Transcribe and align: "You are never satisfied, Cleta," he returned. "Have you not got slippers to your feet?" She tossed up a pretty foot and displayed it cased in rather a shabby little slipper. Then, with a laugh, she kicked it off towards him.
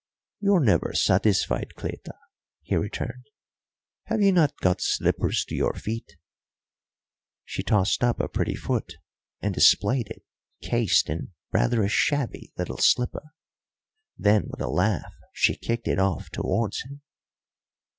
"You 0.39 0.55
are 0.55 0.65
never 0.65 0.93
satisfied, 0.95 1.75
Cleta," 1.75 2.15
he 2.63 2.75
returned. 2.75 3.27
"Have 4.05 4.19
you 4.19 4.31
not 4.31 4.57
got 4.59 4.81
slippers 4.81 5.45
to 5.45 5.53
your 5.55 5.73
feet?" 5.75 6.15
She 7.45 7.61
tossed 7.61 8.03
up 8.03 8.19
a 8.19 8.27
pretty 8.27 8.55
foot 8.55 8.95
and 9.41 9.53
displayed 9.53 10.07
it 10.09 10.23
cased 10.63 11.07
in 11.07 11.33
rather 11.51 11.83
a 11.83 11.87
shabby 11.87 12.51
little 12.57 12.79
slipper. 12.79 13.35
Then, 14.17 14.47
with 14.49 14.61
a 14.61 14.69
laugh, 14.69 15.13
she 15.33 15.55
kicked 15.55 15.87
it 15.87 15.99
off 15.99 16.31
towards 16.31 16.81
him. 16.81 17.01